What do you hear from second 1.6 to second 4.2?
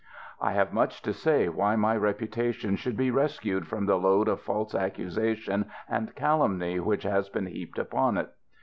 my reputation should be rescued from the